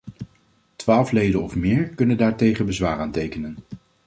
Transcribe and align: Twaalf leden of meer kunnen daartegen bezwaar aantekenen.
Twaalf 0.75 1.11
leden 1.11 1.43
of 1.43 1.55
meer 1.55 1.89
kunnen 1.89 2.17
daartegen 2.17 2.65
bezwaar 2.65 2.99
aantekenen. 2.99 3.57